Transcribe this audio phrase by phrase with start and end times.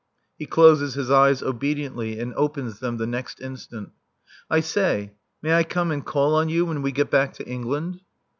[0.39, 3.91] He closes his eyes obediently and opens them the next instant.
[4.49, 8.01] "I say, may I come and call on you when we get back to England?"